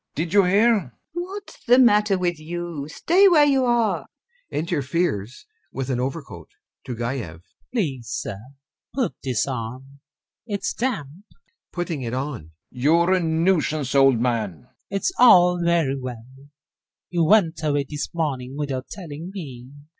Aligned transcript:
Did 0.15 0.33
you 0.33 0.45
hear? 0.45 0.77
LUBOV. 0.79 0.91
What's 1.13 1.63
the 1.65 1.77
matter 1.77 2.17
with 2.17 2.39
you! 2.39 2.87
Stay 2.89 3.27
where 3.27 3.45
you 3.45 3.65
are.... 3.65 4.07
[Enter 4.51 4.81
FIERS 4.81 5.45
with 5.71 5.91
an 5.91 5.99
overcoat.] 5.99 6.47
FIERS. 6.83 6.83
[To 6.85 6.95
GAEV] 7.03 7.41
Please, 7.71 8.07
sir, 8.09 8.39
put 8.95 9.13
this 9.23 9.45
on, 9.45 9.99
it's 10.47 10.73
damp. 10.73 11.07
GAEV. 11.31 11.71
[Putting 11.71 12.01
it 12.01 12.15
on] 12.15 12.49
You're 12.71 13.13
a 13.13 13.19
nuisance, 13.19 13.93
old 13.93 14.19
man. 14.19 14.63
FIERS 14.63 14.71
It's 14.89 15.11
all 15.19 15.61
very 15.63 15.99
well.... 15.99 16.49
You 17.11 17.23
went 17.23 17.59
away 17.61 17.85
this 17.87 18.09
morning 18.11 18.55
without 18.57 18.87
telling 18.89 19.29
me. 19.31 19.69